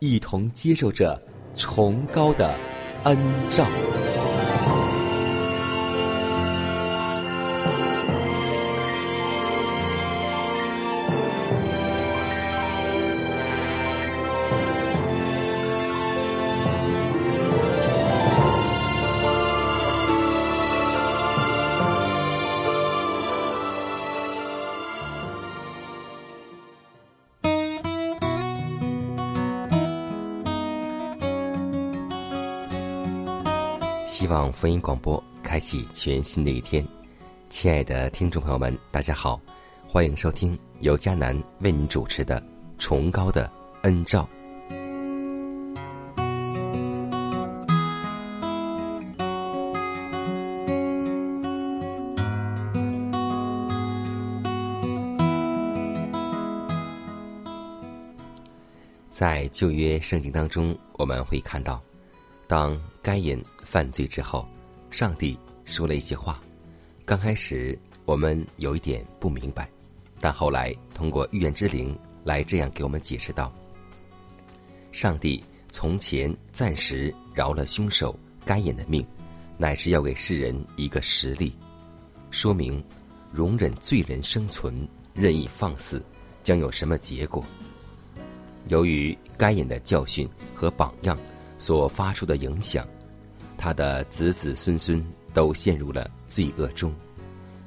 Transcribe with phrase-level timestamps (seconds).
[0.00, 1.20] 一同接受着
[1.54, 2.54] 崇高的
[3.04, 3.18] 恩
[3.50, 3.66] 照。
[34.10, 36.84] 希望福音广播开启全新的一天，
[37.48, 39.40] 亲爱的听众朋友们，大家好，
[39.86, 42.40] 欢迎收听由迦南为您主持的
[42.76, 43.48] 《崇高的
[43.82, 44.28] 恩照》。
[59.08, 61.80] 在旧约圣经当中，我们会看到，
[62.48, 63.40] 当该隐
[63.70, 64.44] 犯罪之后，
[64.90, 66.40] 上帝说了一些话。
[67.04, 69.70] 刚开始我们有一点不明白，
[70.20, 73.52] 但后来通过预言之灵来这样给我们解释道：
[74.90, 79.06] 上帝从前暂时饶了凶手该隐的命，
[79.56, 81.56] 乃是要给世人一个实例，
[82.32, 82.84] 说明
[83.32, 86.02] 容忍罪人生存、任意放肆
[86.42, 87.44] 将有什么结果。
[88.66, 91.16] 由于该隐的教训和榜样
[91.56, 92.84] 所发出的影响，
[93.60, 95.04] 他的子子孙孙
[95.34, 96.94] 都陷入了罪恶中，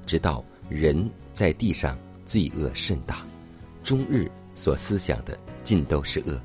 [0.07, 1.95] 直到人在地上
[2.25, 3.23] 罪恶甚大，
[3.83, 6.41] 终日所思想的尽都是恶。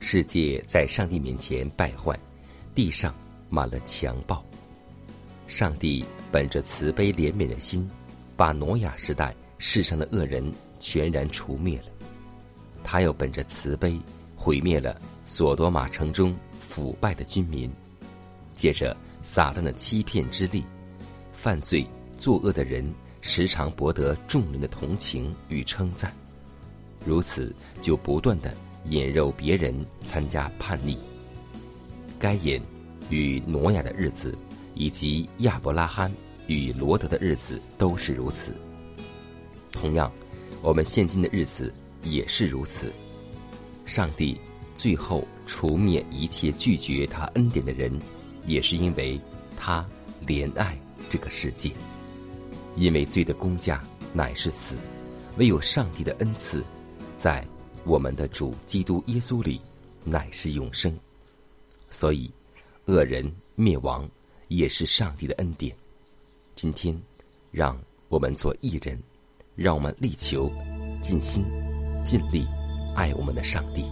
[0.00, 2.14] 世界在上帝面前败坏，
[2.74, 3.14] 地上
[3.48, 4.44] 满了强暴。
[5.46, 7.90] 上帝本着慈悲怜悯的心，
[8.36, 10.44] 把挪亚时代世上的恶人
[10.78, 11.86] 全然除灭了。
[12.84, 13.98] 他又本着慈悲，
[14.36, 17.72] 毁灭了索多玛城中腐败的军民。
[18.60, 20.62] 借着撒旦的欺骗之力，
[21.32, 21.86] 犯罪
[22.18, 22.84] 作恶的人
[23.22, 26.14] 时常博得众人的同情与称赞，
[27.06, 28.54] 如此就不断的
[28.84, 30.98] 引诱别人参加叛逆。
[32.18, 32.60] 该隐
[33.08, 34.36] 与挪亚的日子，
[34.74, 36.12] 以及亚伯拉罕
[36.46, 38.54] 与罗德的日子都是如此。
[39.72, 40.12] 同样，
[40.60, 41.72] 我们现今的日子
[42.02, 42.92] 也是如此。
[43.86, 44.38] 上帝
[44.74, 47.90] 最后除灭一切拒绝他恩典的人。
[48.46, 49.20] 也是因为
[49.56, 49.86] 他
[50.26, 50.78] 怜爱
[51.08, 51.72] 这个世界，
[52.76, 54.76] 因为罪的工价乃是死，
[55.36, 56.64] 唯有上帝的恩赐，
[57.16, 57.44] 在
[57.84, 59.60] 我们的主基督耶稣里
[60.04, 60.96] 乃是永生。
[61.90, 62.30] 所以，
[62.86, 64.08] 恶人灭亡
[64.48, 65.74] 也是上帝的恩典。
[66.54, 66.96] 今天，
[67.50, 69.00] 让我们做义人，
[69.56, 70.50] 让我们力求
[71.02, 71.44] 尽心
[72.04, 72.46] 尽力
[72.94, 73.84] 爱我们的上帝。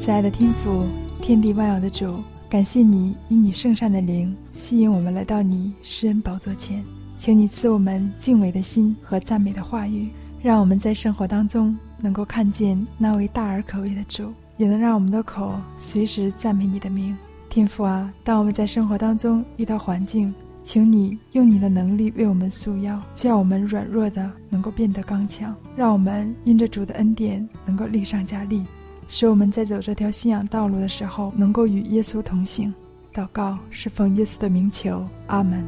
[0.00, 0.86] 亲爱的天父，
[1.20, 6.82] 天地万有的主，感谢你以你圣善的灵吸引我们来到你施恩宝座前，
[7.18, 10.08] 请你赐我们敬畏的心和赞美的话语，
[10.40, 17.14] 让我们在生活当中能够看见那位大而可畏的主，也能让我们的口随时赞美你的名。
[17.50, 28.62] 天父啊，当我们在生活当中遇到环境，请你用你的能力为我们束腰，叫我们软弱的能够变得刚强，让我们因着主的恩典能够力上加力。
[29.10, 32.72] 使我们在走这条信仰道路的时候，能够与耶稣同行，
[33.12, 35.02] 祷告是奉耶稣的名求。
[35.28, 35.66] 阿门。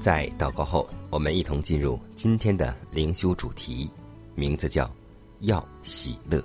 [0.00, 3.88] 在祷告后，我们一同进入今天的灵修主题，
[4.34, 4.90] 名字叫
[5.40, 6.44] 要喜乐。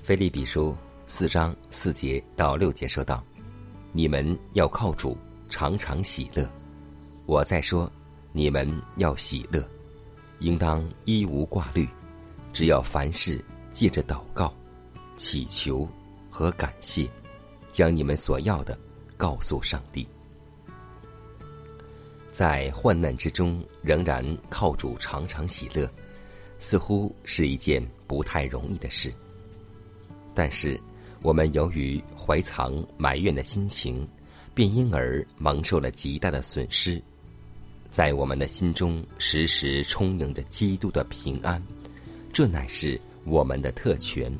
[0.00, 0.74] 菲利比书。
[1.06, 3.22] 四章四节到六节说道
[3.92, 5.16] ：“你们要靠主，
[5.48, 6.48] 常常喜乐。
[7.26, 7.90] 我在说，
[8.32, 9.62] 你们要喜乐，
[10.38, 11.86] 应当一无挂虑，
[12.52, 14.54] 只要凡事借着祷告、
[15.16, 15.86] 祈求
[16.30, 17.08] 和感谢，
[17.70, 18.78] 将你们所要的
[19.16, 20.06] 告诉上帝。
[22.30, 25.86] 在患难之中，仍然靠主常常喜乐，
[26.58, 29.12] 似乎是一件不太容易的事。
[30.34, 30.80] 但是，
[31.22, 34.06] 我们由于怀藏埋怨的心情，
[34.54, 37.00] 便因而蒙受了极大的损失。
[37.92, 41.62] 在我们的心中时时充盈着基督的平安，
[42.32, 44.36] 这乃是我们的特权。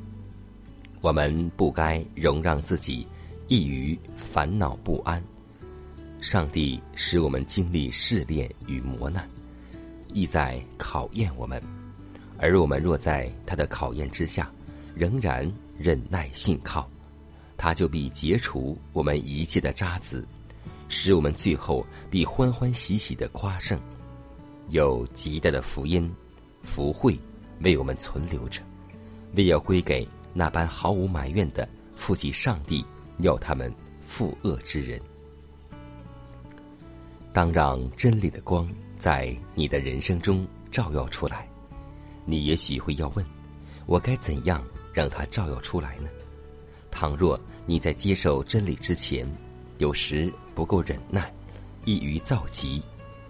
[1.01, 3.07] 我们不该容让自己
[3.47, 5.23] 易于烦恼不安。
[6.21, 9.29] 上帝使我们经历试炼与磨难，
[10.13, 11.61] 意在考验我们；
[12.39, 14.51] 而我们若在他的考验之下，
[14.95, 15.51] 仍然
[15.83, 16.89] 忍耐信靠，
[17.57, 20.23] 他就必解除我们一切的渣滓，
[20.89, 23.81] 使我们最后必欢欢喜喜的夸胜，
[24.69, 26.09] 有极大的福音、
[26.63, 27.19] 福慧
[27.63, 28.63] 为我们存留着，
[29.35, 32.85] 为要归给那般毫无埋怨的负起上帝
[33.19, 33.73] 要他们
[34.07, 35.01] 负恶之人。
[37.33, 38.69] 当让真理的光
[38.99, 41.49] 在你的人生中照耀出来，
[42.25, 43.27] 你也许会要问：
[43.87, 46.09] 我该怎样让它照耀出来呢？
[46.91, 49.27] 倘若你在接受真理之前，
[49.79, 51.33] 有时不够忍耐，
[51.85, 52.83] 易于躁急，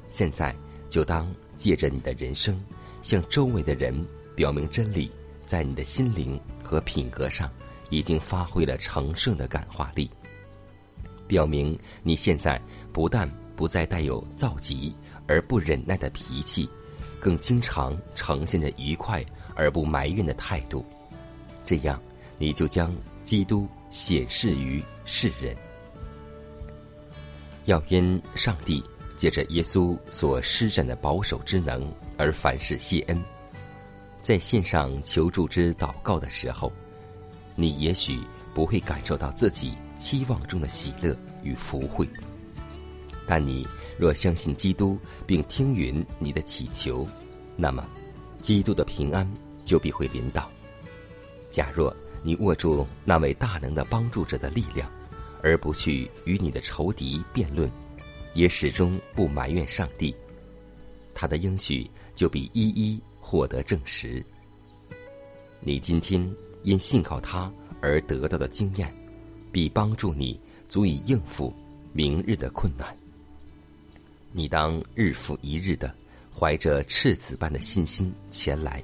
[0.08, 0.54] 现在
[0.88, 2.60] 就当借着你的人生，
[3.02, 3.94] 向周围的人
[4.34, 5.10] 表明真理，
[5.46, 7.50] 在你的心灵和品格上
[7.90, 10.10] 已经发挥了成圣的感化力，
[11.26, 12.60] 表明你现在
[12.92, 13.30] 不但。
[13.54, 14.92] 不再带有躁急
[15.28, 16.68] 而不忍耐的脾气，
[17.20, 19.24] 更经常呈现着愉快
[19.54, 20.84] 而不埋怨的态度。
[21.72, 21.98] 这样，
[22.36, 25.56] 你就将基督显示于世人。
[27.64, 28.84] 要因上帝
[29.16, 33.24] 借着耶稣所施展的保守之能而凡事谢恩。
[34.20, 36.70] 在线上求助之祷告的时候，
[37.56, 38.20] 你也许
[38.52, 42.06] 不会感受到自己期望中的喜乐与福慧。
[43.26, 43.66] 但你
[43.98, 47.08] 若相信基督，并听允你的祈求，
[47.56, 47.88] 那么，
[48.42, 49.26] 基督的平安
[49.64, 50.51] 就必会临到。
[51.52, 54.90] 假若你握住那位大能的帮助者的力量，
[55.42, 57.70] 而不去与你的仇敌辩论，
[58.32, 60.14] 也始终不埋怨上帝，
[61.14, 64.24] 他的应许就必一一获得证实。
[65.60, 67.52] 你今天因信靠他
[67.82, 68.90] 而得到的经验，
[69.52, 71.52] 必帮助你足以应付
[71.92, 72.96] 明日的困难。
[74.32, 75.94] 你当日复一日的
[76.34, 78.82] 怀着赤子般的信心前来，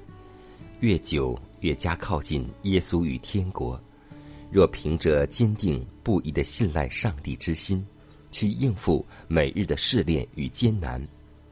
[0.81, 3.81] 越久越加靠近耶稣与天国。
[4.51, 7.85] 若凭着坚定不移的信赖上帝之心，
[8.31, 11.07] 去应付每日的试炼与艰难，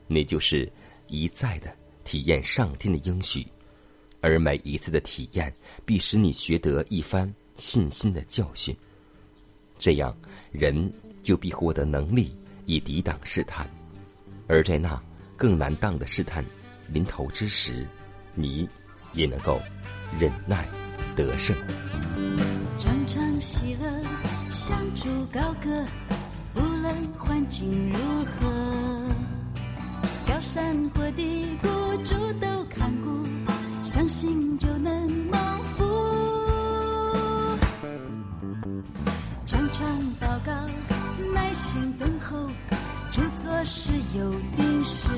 [0.07, 0.71] 那就是
[1.09, 3.47] 一再的体验上天的应许，
[4.21, 5.55] 而每一次的体验
[5.85, 8.75] 必使你学得一番信心的教训。
[9.79, 10.17] 这样，
[10.51, 10.91] 人
[11.23, 13.69] 就必获得能力以抵挡试探。
[14.47, 15.03] 而在那
[15.37, 16.43] 更难当的试探
[16.89, 17.87] 临头之时，
[18.35, 18.67] 你
[19.13, 19.61] 也能够
[20.19, 20.67] 忍耐
[21.15, 21.57] 得胜。
[22.79, 23.89] 常常喜乐，
[24.51, 25.85] 相处高歌，
[26.55, 28.47] 无论环境如何，
[30.29, 31.69] 高山或低谷，
[32.05, 33.27] 主都看顾，
[33.83, 35.39] 相信就能蒙
[35.77, 35.85] 福。
[39.47, 39.87] 常常
[40.21, 40.53] 祷告，
[41.35, 42.49] 耐心等候。
[43.13, 45.09] 著作是有定时，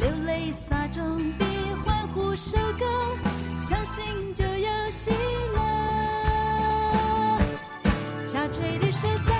[0.00, 1.44] 流泪洒种比
[1.84, 2.84] 欢呼收割，
[3.90, 4.04] 心
[4.36, 5.58] 就有喜乐。
[8.24, 9.39] 下垂的手再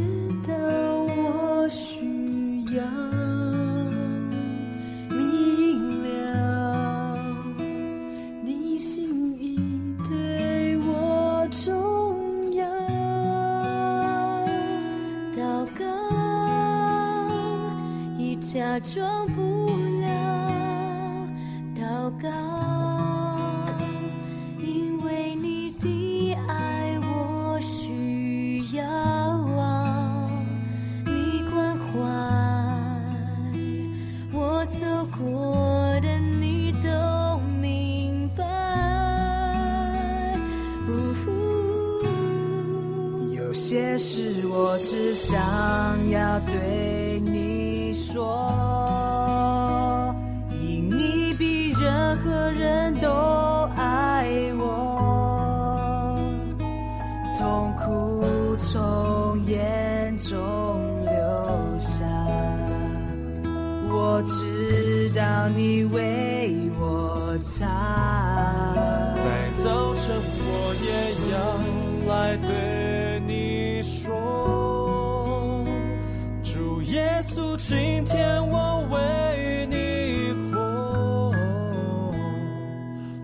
[18.93, 19.25] 说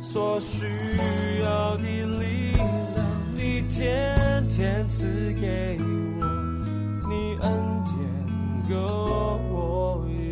[0.09, 0.65] 所需
[1.41, 2.65] 要的力量，
[3.35, 6.25] 你天天赐给我，
[7.09, 7.93] 你恩典
[8.69, 8.73] 够
[9.51, 10.07] 我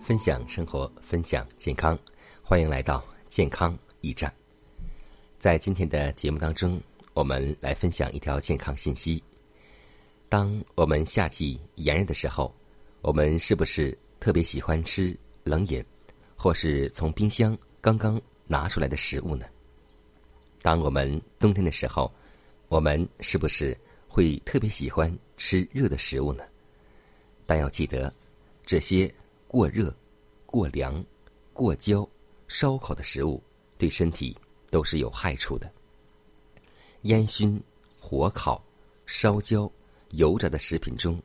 [0.00, 1.98] 分享生活，分享健康，
[2.44, 4.32] 欢迎来到健康驿站。
[5.40, 6.80] 在今天的节目当中，
[7.12, 9.20] 我们来分享一条健康信息。
[10.28, 12.54] 当我们夏季炎热的时候，
[13.02, 15.84] 我们是不是特别喜欢吃冷饮，
[16.36, 19.44] 或是从冰箱刚刚拿出来的食物呢？
[20.62, 22.10] 当我们冬天的时候，
[22.68, 26.44] 我们是不是会特别喜欢吃热的食物呢？
[27.44, 28.14] 但要记得，
[28.64, 29.12] 这些
[29.48, 29.92] 过热、
[30.46, 31.04] 过凉、
[31.52, 32.08] 过焦、
[32.46, 33.42] 烧烤的食物
[33.76, 34.36] 对身体
[34.70, 35.68] 都是有害处的。
[37.02, 37.60] 烟熏、
[38.00, 38.64] 火烤、
[39.06, 39.68] 烧焦、
[40.10, 41.20] 油炸的食品中，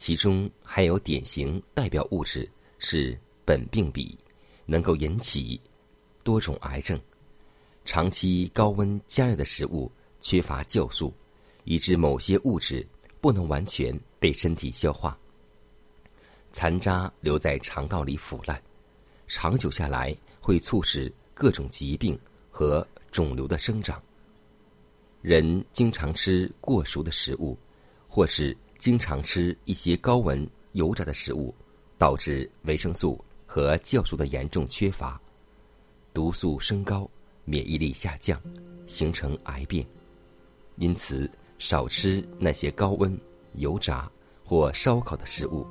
[0.00, 3.14] 其中还有典型代表物质是
[3.44, 4.16] 苯并芘，
[4.64, 5.60] 能够引起
[6.22, 6.98] 多种癌症。
[7.84, 11.12] 长期高温加热的食物缺乏酵素，
[11.64, 12.84] 以致某些物质
[13.20, 15.18] 不能完全被身体消化，
[16.50, 18.58] 残渣留在肠道里腐烂，
[19.28, 22.18] 长久下来会促使各种疾病
[22.50, 24.02] 和肿瘤的生长。
[25.20, 27.54] 人经常吃过熟的食物，
[28.08, 31.54] 或是经常吃一些高温油炸的食物，
[31.98, 35.20] 导致维生素和酵素的严重缺乏，
[36.12, 37.08] 毒素升高。
[37.46, 38.40] 免疫力下降，
[38.86, 39.84] 形成癌变。
[40.76, 43.18] 因此，少吃那些高温、
[43.54, 44.08] 油炸
[44.44, 45.66] 或烧烤的食物，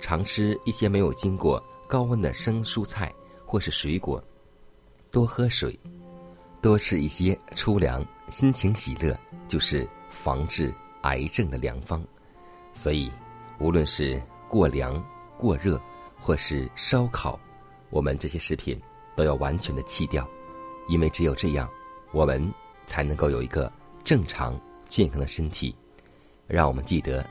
[0.00, 3.14] 常吃一些没有经过高温的生蔬菜
[3.44, 4.22] 或是水果，
[5.12, 5.78] 多喝水，
[6.60, 9.16] 多吃一些粗粮，心情喜乐
[9.46, 12.02] 就是防治癌症的良方。
[12.76, 13.10] 所以，
[13.58, 15.02] 无论是过凉、
[15.38, 15.80] 过热，
[16.20, 17.40] 或是烧烤，
[17.88, 18.78] 我们这些食品
[19.16, 20.28] 都要完全的弃掉。
[20.86, 21.66] 因为只有这样，
[22.12, 22.52] 我们
[22.84, 23.72] 才能够有一个
[24.04, 24.54] 正常
[24.86, 25.74] 健康的身体。
[26.46, 27.26] 让我们记得，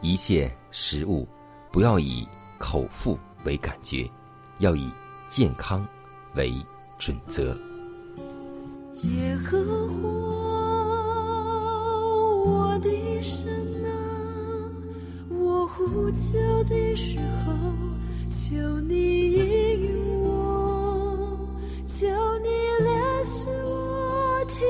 [0.00, 1.28] 一切食物
[1.70, 2.26] 不要以
[2.58, 4.10] 口腹为感觉，
[4.58, 4.90] 要以
[5.28, 5.86] 健康
[6.34, 6.52] 为
[6.98, 7.54] 准则。
[9.04, 10.08] 耶和华，
[12.46, 13.46] 我的神
[13.84, 13.88] 啊，
[15.68, 17.52] 呼救的时候，
[18.30, 21.38] 求你应我，
[21.86, 22.06] 求
[22.42, 22.48] 你。
[22.78, 24.62] 怜惜我听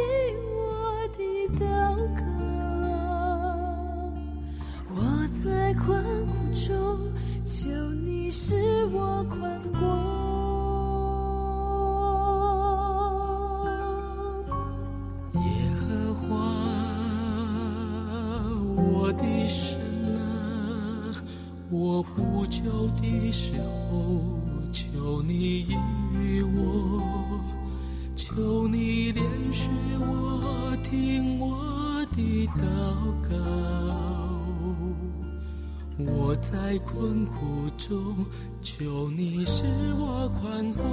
[36.41, 38.25] 在困苦中，
[38.63, 39.65] 求你使
[39.99, 40.85] 我宽广。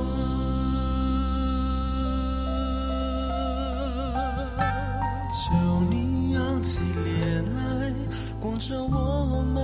[5.30, 5.54] 求
[5.90, 7.94] 你扬起脸来，
[8.42, 9.64] 光照我们，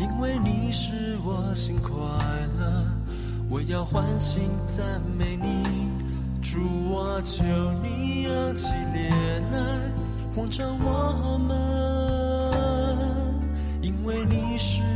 [0.00, 1.94] 因为你使我心快
[2.58, 2.84] 乐。
[3.48, 5.88] 我要欢喜赞美你，
[6.42, 7.44] 主啊，求
[7.82, 9.92] 你扬起脸来，
[10.34, 11.54] 光照我们，
[14.54, 14.93] 你是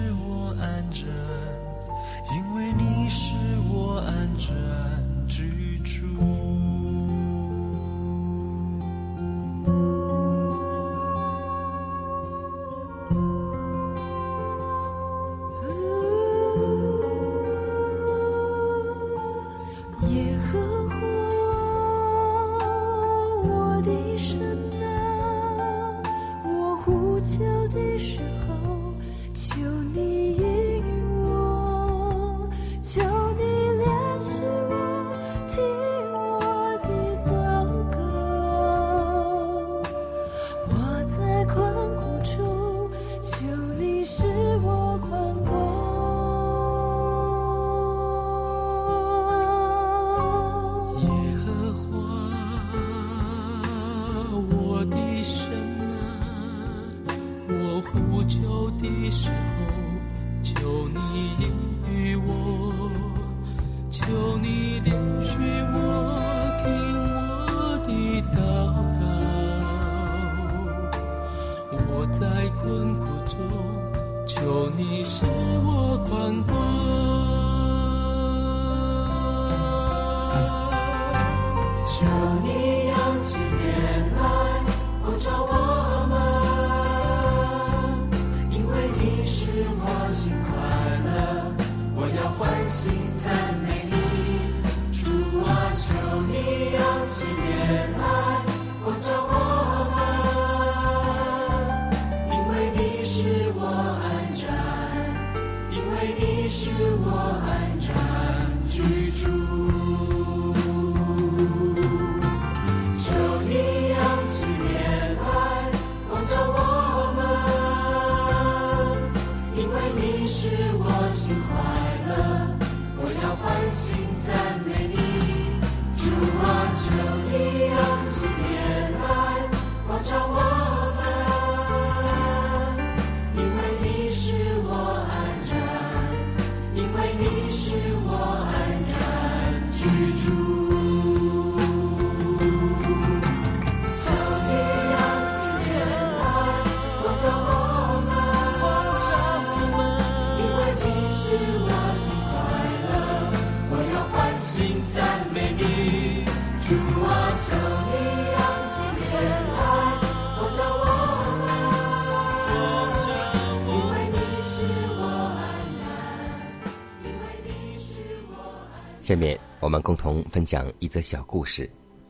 [169.09, 171.67] 下面我们共同分享一则小故事，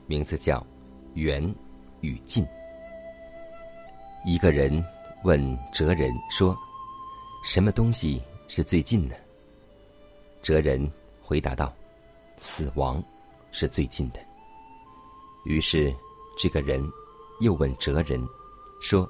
[0.09, 0.59] 名字叫
[1.15, 1.41] 《缘
[2.01, 2.45] 与尽》。
[4.27, 4.85] 一个人
[5.23, 5.41] 问
[5.73, 6.59] 哲人说
[7.47, 9.15] ：“什么东西是最近呢？”
[10.43, 11.73] 哲人回答道
[12.37, 13.01] ：“死亡
[13.53, 14.19] 是最近的。”
[15.47, 15.95] 于是
[16.37, 16.85] 这个人
[17.39, 18.21] 又问哲人
[18.81, 19.09] 说：“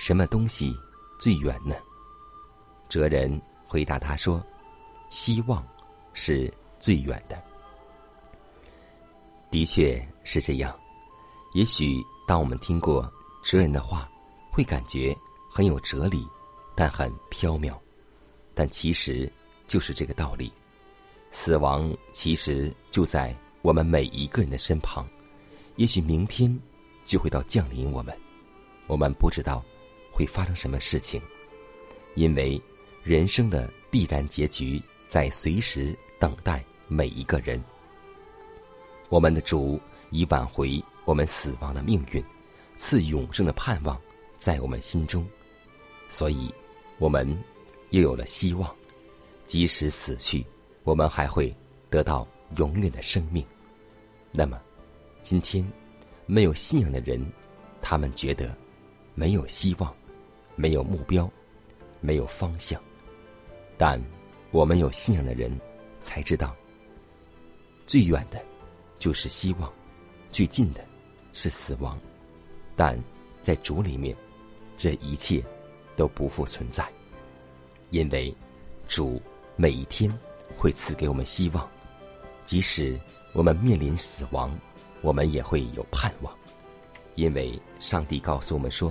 [0.00, 0.74] 什么东西
[1.20, 1.74] 最远呢？”
[2.88, 4.42] 哲人回答他说
[5.12, 5.62] ：“希望
[6.14, 6.50] 是。”
[6.82, 7.40] 最远的，
[9.52, 10.76] 的确是这样。
[11.54, 13.08] 也许当我们听过
[13.44, 14.10] 哲人的话，
[14.50, 15.16] 会感觉
[15.48, 16.26] 很有哲理，
[16.74, 17.78] 但很飘渺。
[18.52, 19.32] 但其实
[19.68, 20.52] 就是这个道理。
[21.30, 25.08] 死亡其实就在我们每一个人的身旁，
[25.76, 26.58] 也许明天
[27.04, 28.12] 就会到降临我们。
[28.88, 29.64] 我们不知道
[30.10, 31.22] 会发生什么事情，
[32.16, 32.60] 因为
[33.04, 36.62] 人生的必然结局在随时等待。
[36.92, 37.58] 每一个人，
[39.08, 42.22] 我们的主已挽回我们死亡的命运，
[42.76, 43.98] 赐永生的盼望
[44.36, 45.26] 在我们心中，
[46.10, 46.52] 所以，
[46.98, 47.26] 我们
[47.90, 48.70] 又有了希望。
[49.46, 50.44] 即使死去，
[50.84, 51.54] 我们还会
[51.88, 52.28] 得到
[52.58, 53.42] 永远的生命。
[54.30, 54.60] 那么，
[55.22, 55.66] 今天
[56.26, 57.24] 没有信仰的人，
[57.80, 58.54] 他们觉得
[59.14, 59.94] 没有希望，
[60.56, 61.30] 没有目标，
[62.02, 62.78] 没有方向。
[63.78, 63.98] 但
[64.50, 65.58] 我们有信仰的人
[65.98, 66.54] 才知道。
[67.92, 68.42] 最远的，
[68.98, 69.70] 就是希望；
[70.30, 70.82] 最近的，
[71.34, 72.00] 是死亡。
[72.74, 72.98] 但
[73.42, 74.16] 在主里面，
[74.78, 75.44] 这一切
[75.94, 76.90] 都不复存在，
[77.90, 78.34] 因为
[78.88, 79.20] 主
[79.56, 80.10] 每一天
[80.56, 81.68] 会赐给我们希望。
[82.46, 82.98] 即使
[83.34, 84.58] 我们面临死亡，
[85.02, 86.34] 我们也会有盼望，
[87.14, 88.90] 因为上帝告诉我们说：“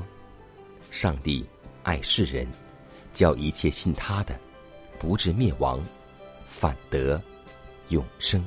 [0.91, 1.43] 上帝
[1.81, 2.47] 爱世人，
[3.13, 4.39] 叫一切信他的，
[4.99, 5.83] 不至灭亡，
[6.45, 7.19] 反得
[7.87, 8.45] 永生。”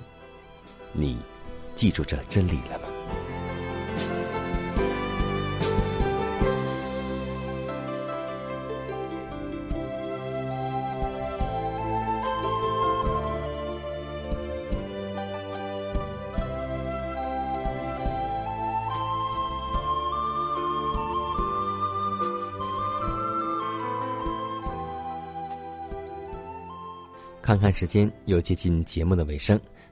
[0.94, 1.18] 你
[1.74, 2.88] 记住这真理了吗？
[27.42, 29.60] 看看时间，又接近节目的尾声。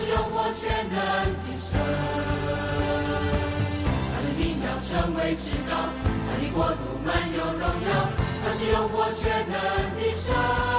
[0.00, 0.96] 是用我全能
[1.44, 1.78] 的神。
[4.10, 5.76] 他的名要成为至高，
[6.24, 8.08] 他的国度满有荣耀。
[8.42, 9.54] 他是用我全能
[10.00, 10.69] 的神。